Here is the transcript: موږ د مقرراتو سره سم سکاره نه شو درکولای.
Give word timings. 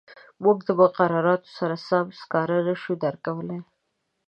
موږ 0.43 0.57
د 0.67 0.69
مقرراتو 0.81 1.49
سره 1.59 1.75
سم 1.87 2.05
سکاره 2.19 2.57
نه 2.67 2.75
شو 2.81 2.93
درکولای. 3.03 3.59